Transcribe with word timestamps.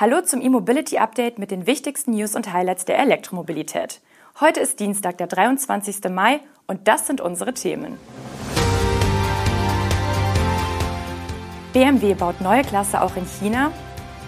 Hallo 0.00 0.20
zum 0.20 0.40
E-Mobility 0.40 0.98
Update 0.98 1.40
mit 1.40 1.50
den 1.50 1.66
wichtigsten 1.66 2.12
News 2.12 2.36
und 2.36 2.52
Highlights 2.52 2.84
der 2.84 3.00
Elektromobilität. 3.00 4.00
Heute 4.38 4.60
ist 4.60 4.78
Dienstag, 4.78 5.18
der 5.18 5.26
23. 5.26 6.08
Mai 6.08 6.38
und 6.68 6.86
das 6.86 7.08
sind 7.08 7.20
unsere 7.20 7.52
Themen. 7.52 7.98
BMW 11.72 12.14
baut 12.14 12.40
neue 12.40 12.62
Klasse 12.62 13.02
auch 13.02 13.16
in 13.16 13.26
China. 13.26 13.72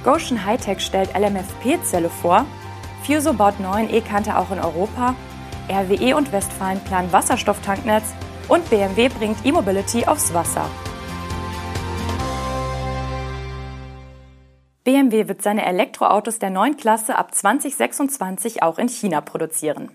Goshen 0.02 0.44
Hightech 0.44 0.80
stellt 0.80 1.16
LMFP-Zelle 1.16 2.10
vor. 2.10 2.46
Fuso 3.06 3.32
baut 3.32 3.60
neuen 3.60 3.94
E-Kante 3.94 4.36
auch 4.36 4.50
in 4.50 4.58
Europa. 4.58 5.14
RWE 5.68 6.16
und 6.16 6.32
Westfalen 6.32 6.80
planen 6.80 7.12
Wasserstofftanknetz. 7.12 8.12
Und 8.48 8.68
BMW 8.70 9.08
bringt 9.08 9.46
E-Mobility 9.46 10.04
aufs 10.04 10.34
Wasser. 10.34 10.68
BMW 14.90 15.28
wird 15.28 15.40
seine 15.40 15.64
Elektroautos 15.66 16.40
der 16.40 16.50
neuen 16.50 16.76
Klasse 16.76 17.14
ab 17.14 17.32
2026 17.32 18.64
auch 18.64 18.76
in 18.76 18.88
China 18.88 19.20
produzieren. 19.20 19.92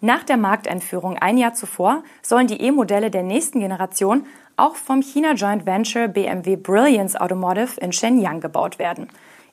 Nach 0.00 0.22
der 0.22 0.38
Markteinführung 0.38 1.18
ein 1.18 1.36
Jahr 1.36 1.52
zuvor 1.52 2.02
sollen 2.22 2.46
die 2.46 2.62
E-Modelle 2.62 3.10
der 3.10 3.22
nächsten 3.22 3.60
Generation 3.60 4.24
auch 4.56 4.74
vom 4.74 5.02
China 5.02 5.34
Joint 5.34 5.66
Venture 5.66 6.08
BMW 6.08 6.56
Brilliance 6.56 7.20
Automotive 7.20 7.78
in 7.78 7.92
Shenyang 7.92 8.40
gebaut 8.40 8.78
werden, 8.78 9.08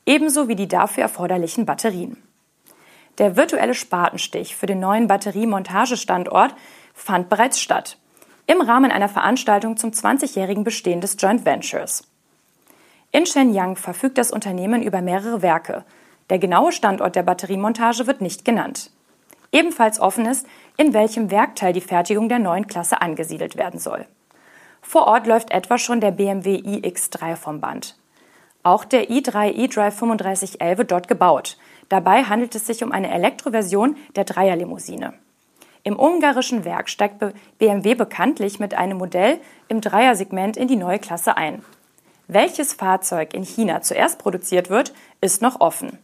ebenso 0.05 0.47
wie 0.47 0.55
die 0.55 0.69
dafür 0.69 1.03
erforderlichen 1.03 1.65
Batterien. 1.65 2.23
Der 3.17 3.35
virtuelle 3.35 3.73
Spatenstich 3.73 4.55
für 4.55 4.65
den 4.65 4.79
neuen 4.79 5.09
Batteriemontagestandort 5.09 6.55
fand 6.93 7.27
bereits 7.27 7.59
statt, 7.59 7.97
im 8.47 8.61
Rahmen 8.61 8.91
einer 8.91 9.09
Veranstaltung 9.09 9.75
zum 9.75 9.91
20-jährigen 9.91 10.63
Bestehen 10.63 11.01
des 11.01 11.17
Joint 11.19 11.43
Ventures. 11.43 12.12
In 13.15 13.27
Shenyang 13.27 13.75
verfügt 13.75 14.17
das 14.17 14.31
Unternehmen 14.31 14.81
über 14.81 14.99
mehrere 15.01 15.43
Werke. 15.43 15.85
Der 16.31 16.39
genaue 16.39 16.71
Standort 16.71 17.15
der 17.15 17.21
Batteriemontage 17.21 18.07
wird 18.07 18.21
nicht 18.21 18.43
genannt. 18.43 18.89
Ebenfalls 19.51 19.99
offen 19.99 20.25
ist, 20.25 20.47
in 20.77 20.95
welchem 20.95 21.29
Werkteil 21.29 21.73
die 21.73 21.81
Fertigung 21.81 22.27
der 22.27 22.39
neuen 22.39 22.65
Klasse 22.65 23.03
angesiedelt 23.03 23.55
werden 23.55 23.79
soll. 23.79 24.07
Vor 24.81 25.05
Ort 25.05 25.27
läuft 25.27 25.51
etwa 25.51 25.77
schon 25.77 26.01
der 26.01 26.09
BMW 26.09 26.55
iX3 26.55 27.35
vom 27.35 27.61
Band. 27.61 27.95
Auch 28.63 28.83
der 28.83 29.11
i3 29.11 29.53
eDrive 29.53 29.95
3511 29.95 30.77
wird 30.79 30.91
dort 30.91 31.07
gebaut. 31.07 31.57
Dabei 31.89 32.23
handelt 32.23 32.55
es 32.55 32.65
sich 32.65 32.83
um 32.83 32.91
eine 32.91 33.11
Elektroversion 33.11 33.95
der 34.15 34.23
Dreierlimousine. 34.23 35.13
Im 35.83 35.99
ungarischen 35.99 36.65
Werk 36.65 36.89
steigt 36.89 37.23
BMW 37.59 37.93
bekanntlich 37.93 38.59
mit 38.59 38.73
einem 38.73 38.97
Modell 38.97 39.39
im 39.67 39.81
Dreiersegment 39.81 40.57
in 40.57 40.67
die 40.67 40.77
neue 40.77 40.97
Klasse 40.97 41.37
ein. 41.37 41.61
Welches 42.27 42.73
Fahrzeug 42.73 43.33
in 43.33 43.43
China 43.43 43.81
zuerst 43.81 44.17
produziert 44.17 44.69
wird, 44.69 44.93
ist 45.19 45.41
noch 45.41 45.59
offen. 45.59 45.99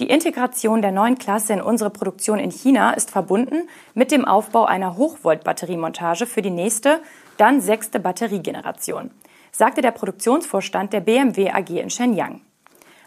Die 0.00 0.08
Integration 0.08 0.82
der 0.82 0.90
neuen 0.90 1.18
Klasse 1.18 1.52
in 1.52 1.62
unsere 1.62 1.90
Produktion 1.90 2.40
in 2.40 2.50
China 2.50 2.94
ist 2.94 3.12
verbunden 3.12 3.68
mit 3.94 4.10
dem 4.10 4.24
Aufbau 4.24 4.64
einer 4.64 4.96
Hochvolt-Batteriemontage 4.96 6.26
für 6.26 6.42
die 6.42 6.50
nächste, 6.50 7.00
dann 7.36 7.60
sechste 7.60 8.00
Batteriegeneration, 8.00 9.12
sagte 9.52 9.82
der 9.82 9.92
Produktionsvorstand 9.92 10.92
der 10.92 11.00
BMW 11.00 11.50
AG 11.50 11.70
in 11.70 11.90
Shenyang. 11.90 12.40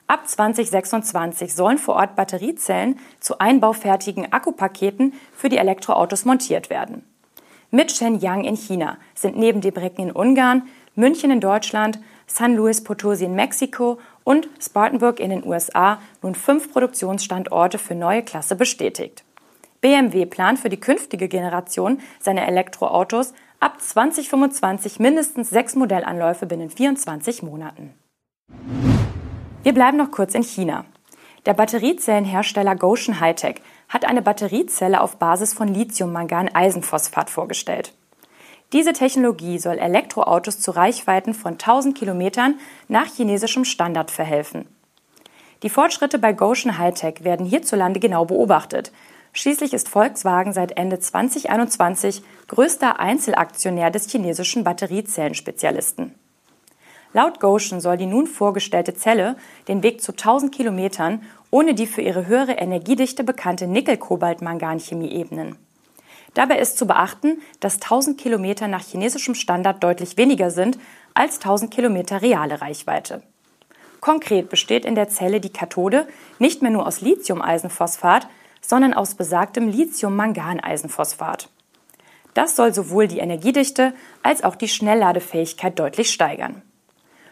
Ab 0.07 0.25
2026 0.25 1.53
sollen 1.53 1.77
vor 1.77 1.95
Ort 1.95 2.15
Batteriezellen 2.15 2.97
zu 3.19 3.39
einbaufertigen 3.39 4.31
Akkupaketen 4.31 5.13
für 5.33 5.49
die 5.49 5.57
Elektroautos 5.57 6.23
montiert 6.23 6.69
werden. 6.69 7.03
Mit 7.69 7.91
Shenyang 7.91 8.45
in 8.45 8.55
China 8.55 8.97
sind 9.13 9.35
neben 9.35 9.59
Debrecen 9.59 10.07
in 10.07 10.11
Ungarn, 10.13 10.69
München 10.97 11.29
in 11.29 11.39
Deutschland, 11.39 11.99
San 12.25 12.55
Luis 12.55 12.83
Potosi 12.83 13.25
in 13.25 13.35
Mexiko 13.35 13.99
und 14.23 14.49
Spartanburg 14.59 15.19
in 15.19 15.29
den 15.29 15.45
USA 15.45 15.99
nun 16.23 16.33
fünf 16.33 16.73
Produktionsstandorte 16.73 17.77
für 17.77 17.93
neue 17.93 18.23
Klasse 18.23 18.55
bestätigt. 18.55 19.23
BMW 19.79 20.25
plant 20.25 20.57
für 20.57 20.69
die 20.69 20.79
künftige 20.79 21.27
Generation 21.27 21.99
seiner 22.19 22.47
Elektroautos 22.47 23.33
ab 23.59 23.79
2025 23.79 24.99
mindestens 24.99 25.51
sechs 25.51 25.75
Modellanläufe 25.75 26.47
binnen 26.47 26.71
24 26.71 27.43
Monaten. 27.43 27.93
Wir 29.61 29.73
bleiben 29.73 29.97
noch 29.97 30.09
kurz 30.09 30.33
in 30.33 30.43
China. 30.43 30.85
Der 31.45 31.53
Batteriezellenhersteller 31.53 32.75
Goshen 32.75 33.19
Hightech 33.19 33.61
hat 33.87 34.03
eine 34.03 34.23
Batteriezelle 34.23 34.99
auf 34.99 35.17
Basis 35.17 35.53
von 35.53 35.67
Lithium-Mangan-Eisenphosphat 35.67 37.29
vorgestellt. 37.29 37.93
Diese 38.73 38.91
Technologie 38.91 39.59
soll 39.59 39.77
Elektroautos 39.77 40.59
zu 40.59 40.71
Reichweiten 40.71 41.33
von 41.33 41.53
1000 41.53 41.97
Kilometern 41.97 42.59
nach 42.89 43.05
chinesischem 43.05 43.63
Standard 43.63 44.11
verhelfen. 44.11 44.67
Die 45.63 45.69
Fortschritte 45.69 46.19
bei 46.19 46.33
Goshen 46.33 46.77
Hightech 46.77 47.23
werden 47.23 47.45
hierzulande 47.45 47.99
genau 47.99 48.25
beobachtet. 48.25 48.91
Schließlich 49.31 49.73
ist 49.73 49.87
Volkswagen 49.87 50.51
seit 50.51 50.77
Ende 50.77 50.99
2021 50.99 52.21
größter 52.47 52.99
Einzelaktionär 52.99 53.89
des 53.89 54.09
chinesischen 54.09 54.63
Batteriezellenspezialisten. 54.63 56.15
Laut 57.13 57.39
Goshen 57.39 57.79
soll 57.79 57.97
die 57.97 58.05
nun 58.05 58.27
vorgestellte 58.27 58.93
Zelle 58.93 59.37
den 59.67 59.81
Weg 59.81 60.01
zu 60.01 60.11
1000 60.11 60.53
Kilometern 60.53 61.23
ohne 61.49 61.73
die 61.73 61.87
für 61.87 62.01
ihre 62.01 62.27
höhere 62.27 62.53
Energiedichte 62.53 63.23
bekannte 63.23 63.67
Nickel-Kobalt-Mangan-Chemie 63.67 65.11
ebnen. 65.11 65.57
Dabei 66.37 66.59
ist 66.59 66.77
zu 66.77 66.85
beachten, 66.85 67.41
dass 67.61 67.81
1000 67.81 68.21
Kilometer 68.21 68.67
nach 68.67 68.83
chinesischem 68.83 69.33
Standard 69.33 69.83
deutlich 69.83 70.17
weniger 70.17 70.51
sind 70.51 70.77
als 71.15 71.37
1000 71.37 71.73
Kilometer 71.73 72.21
reale 72.21 72.61
Reichweite. 72.61 73.23
Konkret 74.01 74.47
besteht 74.47 74.85
in 74.85 74.93
der 74.93 75.09
Zelle 75.09 75.41
die 75.41 75.51
Kathode 75.51 76.07
nicht 76.37 76.61
mehr 76.61 76.69
nur 76.69 76.85
aus 76.85 77.01
Lithium-Eisenphosphat, 77.01 78.27
sondern 78.61 78.93
aus 78.93 79.15
besagtem 79.15 79.67
Lithium-Mangan-Eisenphosphat. 79.67 81.49
Das 82.35 82.55
soll 82.55 82.71
sowohl 82.71 83.07
die 83.07 83.17
Energiedichte 83.17 83.93
als 84.21 84.43
auch 84.43 84.55
die 84.55 84.67
Schnellladefähigkeit 84.67 85.79
deutlich 85.79 86.11
steigern. 86.11 86.61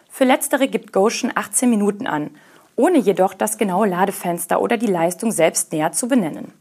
Für 0.09 0.23
letztere 0.23 0.67
gibt 0.67 0.93
Goshen 0.93 1.31
18 1.35 1.69
Minuten 1.69 2.07
an, 2.07 2.31
ohne 2.75 2.97
jedoch 2.97 3.35
das 3.35 3.59
genaue 3.59 3.87
Ladefenster 3.87 4.59
oder 4.59 4.77
die 4.77 4.87
Leistung 4.87 5.31
selbst 5.31 5.71
näher 5.73 5.91
zu 5.91 6.07
benennen. 6.07 6.53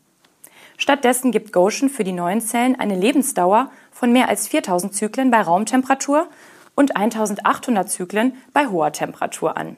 Stattdessen 0.76 1.30
gibt 1.30 1.52
Goshen 1.52 1.88
für 1.88 2.04
die 2.04 2.12
neuen 2.12 2.40
Zellen 2.40 2.78
eine 2.78 2.96
Lebensdauer 2.96 3.70
von 3.92 4.12
mehr 4.12 4.28
als 4.28 4.48
4000 4.48 4.94
Zyklen 4.94 5.30
bei 5.30 5.40
Raumtemperatur 5.40 6.28
und 6.74 6.96
1800 6.96 7.88
Zyklen 7.88 8.34
bei 8.52 8.66
hoher 8.66 8.92
Temperatur 8.92 9.56
an. 9.56 9.76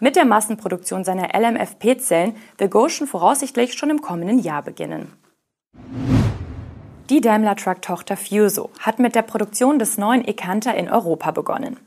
Mit 0.00 0.16
der 0.16 0.24
Massenproduktion 0.24 1.04
seiner 1.04 1.28
LMFP-Zellen 1.38 2.34
will 2.58 2.68
Goshen 2.68 3.06
voraussichtlich 3.06 3.74
schon 3.74 3.90
im 3.90 4.00
kommenden 4.00 4.38
Jahr 4.38 4.62
beginnen. 4.62 5.12
Die 7.10 7.20
Daimler 7.20 7.54
Truck-Tochter 7.54 8.16
Fuso 8.16 8.70
hat 8.80 8.98
mit 8.98 9.14
der 9.14 9.22
Produktion 9.22 9.78
des 9.78 9.98
neuen 9.98 10.24
Ecanter 10.24 10.74
in 10.74 10.90
Europa 10.90 11.30
begonnen. 11.30 11.78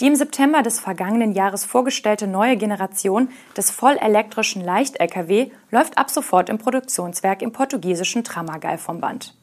Die 0.00 0.06
im 0.06 0.14
September 0.14 0.62
des 0.62 0.78
vergangenen 0.78 1.32
Jahres 1.32 1.64
vorgestellte 1.64 2.28
neue 2.28 2.56
Generation 2.56 3.30
des 3.56 3.72
vollelektrischen 3.72 4.62
Leicht-Lkw 4.62 5.50
läuft 5.72 5.98
ab 5.98 6.10
sofort 6.10 6.48
im 6.48 6.58
Produktionswerk 6.58 7.42
im 7.42 7.50
portugiesischen 7.50 8.22
Tramagal 8.22 8.78
vom 8.78 9.00
Band. 9.00 9.34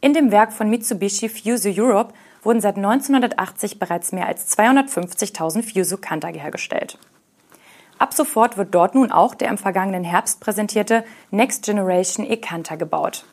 In 0.00 0.12
dem 0.12 0.32
Werk 0.32 0.52
von 0.52 0.68
Mitsubishi 0.68 1.28
Fuso 1.28 1.68
Europe 1.68 2.14
wurden 2.42 2.60
seit 2.60 2.76
1980 2.76 3.78
bereits 3.78 4.10
mehr 4.10 4.26
als 4.26 4.56
250.000 4.58 5.62
Fuso 5.62 5.98
Canter 5.98 6.28
hergestellt. 6.28 6.98
Ab 7.98 8.12
sofort 8.12 8.56
wird 8.56 8.74
dort 8.74 8.94
nun 8.94 9.12
auch 9.12 9.34
der 9.34 9.48
im 9.48 9.56
vergangenen 9.56 10.04
Herbst 10.04 10.40
präsentierte 10.40 11.04
Next 11.30 11.64
Generation 11.64 12.26
E-Canter 12.28 12.76
gebaut. 12.76 13.24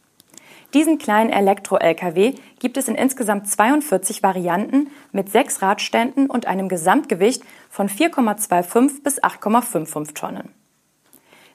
Diesen 0.73 0.97
kleinen 0.97 1.29
Elektro-Lkw 1.29 2.34
gibt 2.59 2.78
es 2.78 2.88
in 2.88 2.95
insgesamt 2.95 3.47
42 3.47 4.23
Varianten 4.23 4.89
mit 5.11 5.29
sechs 5.29 5.61
Radständen 5.61 6.28
und 6.28 6.47
einem 6.47 6.67
Gesamtgewicht 6.67 7.44
von 7.69 7.88
4,25 7.88 9.03
bis 9.03 9.22
8,55 9.22 10.16
Tonnen. 10.16 10.49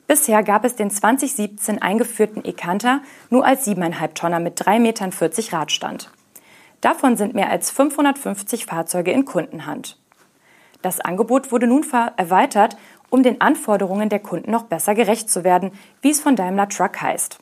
Bisher 0.07 0.43
gab 0.43 0.65
es 0.65 0.77
den 0.77 0.91
2017 0.91 1.83
eingeführten 1.83 2.45
Ecanter 2.45 3.01
nur 3.29 3.45
als 3.45 3.67
7,5 3.67 4.15
Tonner 4.15 4.41
mit 4.41 4.61
3,40 4.61 4.79
Metern 4.79 5.13
Radstand. 5.51 6.11
Davon 6.81 7.17
sind 7.17 7.35
mehr 7.35 7.51
als 7.51 7.71
550 7.71 8.67
Fahrzeuge 8.67 9.11
in 9.11 9.25
Kundenhand. 9.25 9.99
Das 10.81 11.01
Angebot 11.01 11.51
wurde 11.51 11.67
nun 11.67 11.85
erweitert, 12.17 12.77
um 13.11 13.25
den 13.25 13.41
Anforderungen 13.41 14.09
der 14.09 14.21
Kunden 14.21 14.53
noch 14.53 14.63
besser 14.63 14.95
gerecht 14.95 15.29
zu 15.29 15.43
werden, 15.43 15.73
wie 16.03 16.11
es 16.11 16.21
von 16.21 16.37
Daimler 16.37 16.69
Truck 16.69 17.03
heißt. 17.03 17.41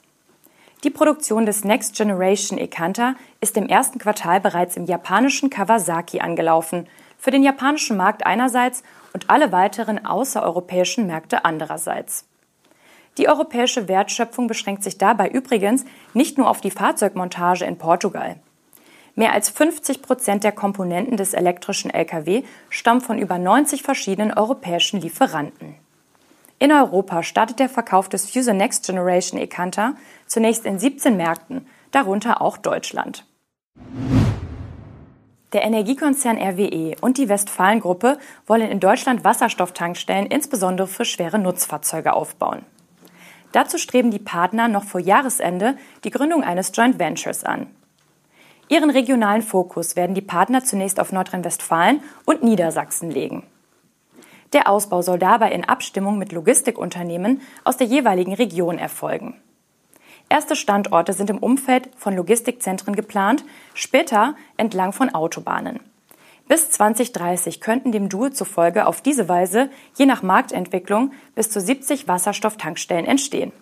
Die 0.87 0.91
Produktion 0.91 1.47
des 1.47 1.65
Next 1.65 1.97
Generation 1.97 2.61
Ekanta 2.61 3.17
ist 3.41 3.57
im 3.57 3.67
ersten 3.67 3.99
Quartal 3.99 4.41
bereits 4.41 4.77
im 4.77 4.85
japanischen 4.85 5.51
Kawasaki 5.51 6.21
angelaufen, 6.21 6.87
für 7.19 7.33
den 7.33 7.43
japanischen 7.43 7.97
Markt 7.97 8.25
einerseits 8.25 8.85
und 9.13 9.29
alle 9.29 9.51
weiteren 9.51 10.07
außereuropäischen 10.07 11.09
Märkte 11.09 11.45
andererseits. 11.45 12.25
Die 13.19 13.29
europäische 13.29 13.89
Wertschöpfung 13.89 14.47
beschränkt 14.47 14.85
sich 14.85 14.97
dabei 14.97 15.29
übrigens 15.29 15.85
nicht 16.15 16.39
nur 16.39 16.49
auf 16.49 16.61
die 16.61 16.71
Fahrzeugmontage 16.71 17.65
in 17.65 17.79
Portugal. 17.79 18.37
Mehr 19.17 19.33
als 19.33 19.51
50 19.51 20.03
Prozent 20.03 20.45
der 20.45 20.53
Komponenten 20.53 21.17
des 21.17 21.35
elektrischen 21.35 21.91
Lkw 21.91 22.45
stammen 22.71 23.01
von 23.01 23.19
über 23.19 23.39
90 23.39 23.83
verschiedenen 23.83 24.33
europäischen 24.33 25.01
Lieferanten. 25.01 25.75
In 26.59 26.73
Europa 26.73 27.23
startet 27.23 27.59
der 27.59 27.69
Verkauf 27.69 28.09
des 28.09 28.31
Fuse 28.31 28.55
Next 28.55 28.87
Generation 28.87 29.39
Ekanta 29.39 29.95
zunächst 30.27 30.65
in 30.65 30.79
17 30.79 31.17
Märkten, 31.17 31.67
darunter 31.91 32.41
auch 32.41 32.57
Deutschland. 32.57 33.27
Der 35.53 35.63
Energiekonzern 35.63 36.39
RWE 36.39 36.97
und 37.03 37.19
die 37.19 37.29
Westfalen-Gruppe 37.29 38.19
wollen 38.47 38.71
in 38.71 38.81
Deutschland 38.81 39.23
Wasserstofftankstellen 39.23 40.27
insbesondere 40.27 40.87
für 40.87 41.05
schwere 41.05 41.39
Nutzfahrzeuge 41.39 42.15
aufbauen. 42.15 42.65
Dazu 43.53 43.79
streben 43.79 44.11
die 44.11 44.19
Partner 44.19 44.67
noch 44.69 44.85
vor 44.85 45.01
Jahresende 45.01 45.77
die 46.05 46.11
Gründung 46.11 46.43
eines 46.43 46.73
Joint 46.75 46.99
Ventures 46.99 47.45
an. 47.45 47.69
Ihren 48.69 48.91
regionalen 48.91 49.43
Fokus 49.43 49.95
werden 49.95 50.15
die 50.15 50.23
Partner 50.23 50.65
zunächst 50.65 50.99
auf 50.99 51.13
Nordrhein-Westfalen 51.13 52.03
und 52.25 52.43
Niedersachsen 52.43 53.11
legen. 53.11 53.47
Der 54.53 54.69
Ausbau 54.69 55.03
soll 55.03 55.19
dabei 55.19 55.53
in 55.53 55.65
Abstimmung 55.65 56.19
mit 56.19 56.33
Logistikunternehmen 56.33 57.41
aus 57.65 57.77
der 57.77 57.87
jeweiligen 57.87 58.35
Region 58.35 58.79
erfolgen. 58.79 59.41
Erste 60.29 60.57
Standorte 60.57 61.13
sind 61.13 61.31
im 61.31 61.39
Umfeld 61.39 61.89
von 61.97 62.17
Logistikzentren 62.17 62.97
geplant, 62.97 63.45
später 63.75 64.35
entlang 64.57 64.93
von 64.93 65.15
Autobahnen. 65.15 65.81
Bis 66.49 66.71
2030 66.71 67.61
könnten 67.61 67.91
dem 67.91 68.09
Duo 68.09 68.31
zufolge 68.31 68.87
auf 68.87 69.01
diese 69.01 69.29
Weise, 69.29 69.69
je 69.97 70.07
nach 70.07 70.23
Marktentwicklung, 70.23 71.13
bis 71.35 71.51
zu 71.51 71.61
70 71.61 72.07
Wasserstofftankstellen 72.07 73.05
entstehen. 73.05 73.53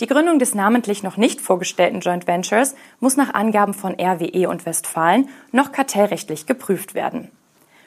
Die 0.00 0.06
Gründung 0.06 0.38
des 0.38 0.54
namentlich 0.54 1.02
noch 1.02 1.16
nicht 1.16 1.40
vorgestellten 1.40 2.00
Joint 2.00 2.26
Ventures 2.26 2.74
muss 2.98 3.16
nach 3.16 3.34
Angaben 3.34 3.74
von 3.74 3.94
RWE 4.00 4.48
und 4.48 4.64
Westfalen 4.66 5.28
noch 5.52 5.70
kartellrechtlich 5.70 6.46
geprüft 6.46 6.94
werden. 6.94 7.30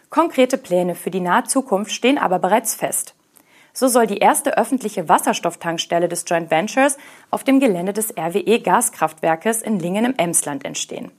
Konkrete 0.10 0.57
Pläne 0.57 0.96
für 0.96 1.12
die 1.12 1.19
nahe 1.19 1.44
Zukunft 1.44 1.92
stehen 1.92 2.18
aber 2.18 2.40
bereits 2.40 2.75
fest. 2.75 3.16
So 3.74 3.88
soll 3.90 4.07
die 4.07 4.19
erste 4.19 4.57
öffentliche 4.57 5.10
Wasserstofftankstelle 5.10 6.07
des 6.07 6.24
Joint 6.25 6.50
Ventures 6.50 6.98
auf 7.30 7.44
dem 7.44 7.60
Gelände 7.60 7.92
des 7.92 8.18
RWE 8.18 8.62
Gaskraftwerkes 8.62 9.62
in 9.62 9.80
Lingen 9.80 10.06
im 10.06 10.16
Emsland 10.16 10.63
entstehen. 10.63 11.12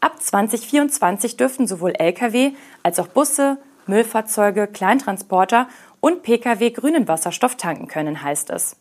Ab 0.00 0.22
2024 0.22 1.36
dürften 1.36 1.66
sowohl 1.66 1.92
Lkw 1.98 2.52
als 2.82 2.98
auch 2.98 3.08
Busse, 3.08 3.58
Müllfahrzeuge, 3.86 4.66
Kleintransporter 4.66 5.68
und 6.00 6.22
Pkw 6.22 6.70
grünen 6.70 7.08
Wasserstoff 7.08 7.56
tanken 7.56 7.88
können, 7.88 8.22
heißt 8.22 8.50
es. 8.50 8.76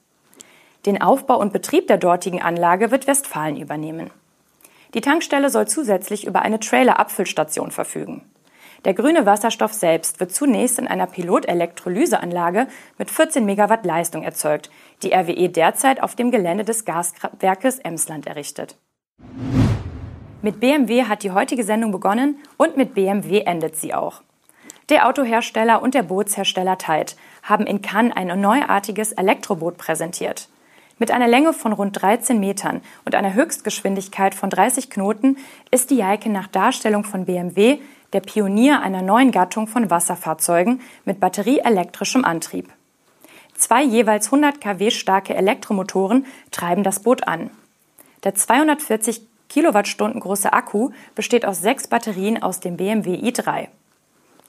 Den 0.85 1.01
Aufbau 1.01 1.39
und 1.39 1.51
Betrieb 1.51 1.87
der 1.87 1.97
dortigen 1.97 2.41
Anlage 2.41 2.91
wird 2.91 3.07
Westfalen 3.07 3.57
übernehmen. 3.57 4.11
Die 4.93 5.01
Tankstelle 5.01 5.49
soll 5.49 5.67
zusätzlich 5.67 6.25
über 6.25 6.43
eine 6.43 6.59
Trailer-Abfüllstation 6.59 7.71
verfügen. 7.71 8.23
Der 8.87 8.93
grüne 8.93 9.25
Wasserstoff 9.25 9.73
selbst 9.73 10.21
wird 10.21 10.33
zunächst 10.33 10.79
in 10.79 10.87
einer 10.87 11.07
Pilotelektrolyseanlage 11.07 12.67
mit 12.97 13.11
14 13.11 13.43
Megawatt 13.43 13.85
Leistung 13.85 14.23
erzeugt, 14.23 14.71
die 15.03 15.11
RWE 15.11 15.49
derzeit 15.49 16.01
auf 16.01 16.15
dem 16.15 16.31
Gelände 16.31 16.63
des 16.63 16.85
Gaswerkes 16.85 17.79
Emsland 17.79 18.27
errichtet. 18.27 18.77
Mit 20.41 20.61
BMW 20.61 21.03
hat 21.03 21.23
die 21.23 21.31
heutige 21.31 21.65
Sendung 21.65 21.91
begonnen 21.91 22.37
und 22.55 22.77
mit 22.77 22.93
BMW 22.93 23.41
endet 23.41 23.75
sie 23.75 23.93
auch. 23.93 24.21
Der 24.87 25.09
Autohersteller 25.09 25.81
und 25.81 25.93
der 25.93 26.03
Bootshersteller 26.03 26.77
Tide 26.77 27.11
haben 27.43 27.65
in 27.65 27.81
Cannes 27.81 28.15
ein 28.15 28.39
neuartiges 28.39 29.11
Elektroboot 29.11 29.77
präsentiert. 29.77 30.47
Mit 30.97 31.11
einer 31.11 31.27
Länge 31.27 31.51
von 31.51 31.73
rund 31.73 32.01
13 32.01 32.39
Metern 32.39 32.79
und 33.03 33.15
einer 33.15 33.33
Höchstgeschwindigkeit 33.33 34.33
von 34.33 34.49
30 34.49 34.89
Knoten 34.89 35.37
ist 35.71 35.89
die 35.89 35.97
Jaike 35.97 36.29
nach 36.29 36.47
Darstellung 36.47 37.03
von 37.03 37.25
BMW 37.25 37.79
der 38.13 38.21
Pionier 38.21 38.81
einer 38.81 39.01
neuen 39.01 39.31
Gattung 39.31 39.67
von 39.67 39.89
Wasserfahrzeugen 39.89 40.81
mit 41.05 41.19
batterieelektrischem 41.19 42.23
Antrieb. 42.25 42.69
Zwei 43.55 43.83
jeweils 43.83 44.27
100 44.27 44.61
kW 44.61 44.91
starke 44.91 45.35
Elektromotoren 45.35 46.25
treiben 46.51 46.83
das 46.83 47.01
Boot 47.01 47.27
an. 47.27 47.49
Der 48.23 48.35
240 48.35 49.21
Kilowattstunden 49.49 50.19
große 50.19 50.53
Akku 50.53 50.91
besteht 51.15 51.45
aus 51.45 51.61
sechs 51.61 51.87
Batterien 51.87 52.41
aus 52.41 52.59
dem 52.59 52.77
BMW 52.77 53.15
i3. 53.15 53.67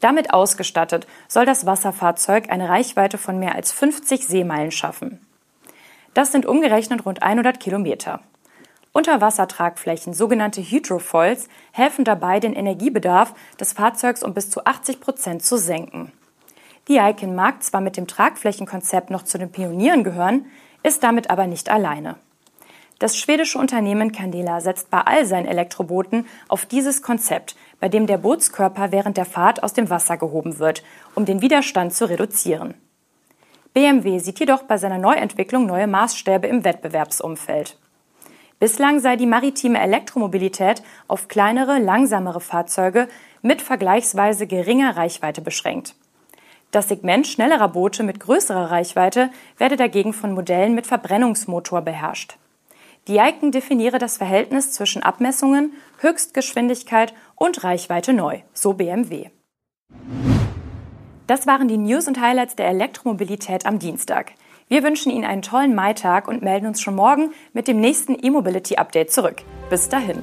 Damit 0.00 0.32
ausgestattet 0.32 1.06
soll 1.26 1.46
das 1.46 1.66
Wasserfahrzeug 1.66 2.50
eine 2.50 2.68
Reichweite 2.68 3.18
von 3.18 3.38
mehr 3.38 3.54
als 3.54 3.72
50 3.72 4.26
Seemeilen 4.26 4.70
schaffen. 4.70 5.20
Das 6.14 6.32
sind 6.32 6.46
umgerechnet 6.46 7.04
rund 7.04 7.22
100 7.22 7.60
Kilometer. 7.60 8.20
Unterwassertragflächen, 8.92 10.14
sogenannte 10.14 10.62
Hydrofoils, 10.62 11.48
helfen 11.72 12.04
dabei, 12.04 12.40
den 12.40 12.54
Energiebedarf 12.54 13.34
des 13.60 13.72
Fahrzeugs 13.72 14.22
um 14.22 14.34
bis 14.34 14.50
zu 14.50 14.64
80 14.64 15.00
Prozent 15.00 15.44
zu 15.44 15.58
senken. 15.58 16.12
Die 16.88 16.96
Icon 16.96 17.34
mag 17.34 17.62
zwar 17.62 17.82
mit 17.82 17.96
dem 17.96 18.06
Tragflächenkonzept 18.06 19.10
noch 19.10 19.22
zu 19.22 19.36
den 19.36 19.52
Pionieren 19.52 20.04
gehören, 20.04 20.46
ist 20.82 21.02
damit 21.02 21.28
aber 21.28 21.46
nicht 21.46 21.70
alleine. 21.70 22.16
Das 22.98 23.16
schwedische 23.16 23.58
Unternehmen 23.58 24.10
Candela 24.10 24.60
setzt 24.60 24.90
bei 24.90 25.00
all 25.02 25.24
seinen 25.24 25.46
Elektrobooten 25.46 26.26
auf 26.48 26.66
dieses 26.66 27.00
Konzept, 27.00 27.54
bei 27.78 27.88
dem 27.88 28.06
der 28.06 28.18
Bootskörper 28.18 28.90
während 28.90 29.16
der 29.16 29.24
Fahrt 29.24 29.62
aus 29.62 29.72
dem 29.72 29.88
Wasser 29.88 30.16
gehoben 30.16 30.58
wird, 30.58 30.82
um 31.14 31.24
den 31.24 31.40
Widerstand 31.40 31.94
zu 31.94 32.08
reduzieren. 32.08 32.74
BMW 33.72 34.18
sieht 34.18 34.40
jedoch 34.40 34.64
bei 34.64 34.78
seiner 34.78 34.98
Neuentwicklung 34.98 35.66
neue 35.66 35.86
Maßstäbe 35.86 36.48
im 36.48 36.64
Wettbewerbsumfeld. 36.64 37.78
Bislang 38.58 38.98
sei 38.98 39.14
die 39.16 39.26
maritime 39.26 39.80
Elektromobilität 39.80 40.82
auf 41.06 41.28
kleinere, 41.28 41.78
langsamere 41.78 42.40
Fahrzeuge 42.40 43.08
mit 43.40 43.62
vergleichsweise 43.62 44.48
geringer 44.48 44.96
Reichweite 44.96 45.40
beschränkt. 45.40 45.94
Das 46.72 46.88
Segment 46.88 47.26
schnellerer 47.26 47.68
Boote 47.68 48.02
mit 48.02 48.20
größerer 48.20 48.70
Reichweite 48.70 49.30
werde 49.56 49.76
dagegen 49.76 50.12
von 50.12 50.32
Modellen 50.32 50.74
mit 50.74 50.86
Verbrennungsmotor 50.86 51.82
beherrscht. 51.82 52.36
Die 53.06 53.16
Icon 53.16 53.52
definiere 53.52 53.98
das 53.98 54.18
Verhältnis 54.18 54.72
zwischen 54.72 55.02
Abmessungen, 55.02 55.72
Höchstgeschwindigkeit 56.00 57.14
und 57.36 57.64
Reichweite 57.64 58.12
neu, 58.12 58.40
so 58.52 58.74
BMW. 58.74 59.30
Das 61.26 61.46
waren 61.46 61.68
die 61.68 61.78
News 61.78 62.08
und 62.08 62.20
Highlights 62.20 62.56
der 62.56 62.68
Elektromobilität 62.68 63.64
am 63.64 63.78
Dienstag. 63.78 64.32
Wir 64.68 64.82
wünschen 64.82 65.10
Ihnen 65.10 65.24
einen 65.24 65.42
tollen 65.42 65.74
Maitag 65.74 66.28
und 66.28 66.42
melden 66.42 66.66
uns 66.66 66.80
schon 66.80 66.94
morgen 66.94 67.32
mit 67.54 67.68
dem 67.68 67.80
nächsten 67.80 68.16
E-Mobility 68.22 68.76
Update 68.76 69.10
zurück. 69.10 69.42
Bis 69.70 69.88
dahin. 69.88 70.22